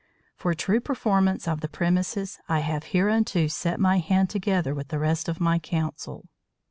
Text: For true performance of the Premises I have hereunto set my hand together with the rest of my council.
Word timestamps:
For 0.35 0.55
true 0.55 0.79
performance 0.79 1.47
of 1.47 1.61
the 1.61 1.67
Premises 1.67 2.39
I 2.49 2.61
have 2.61 2.85
hereunto 2.85 3.45
set 3.45 3.79
my 3.79 3.99
hand 3.99 4.31
together 4.31 4.73
with 4.73 4.87
the 4.87 4.97
rest 4.97 5.29
of 5.29 5.39
my 5.39 5.59
council. 5.59 6.25